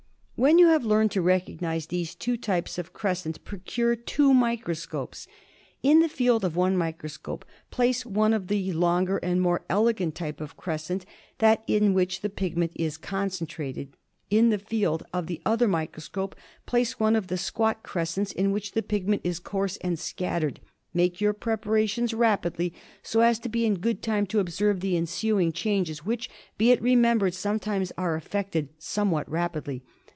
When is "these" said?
1.85-2.15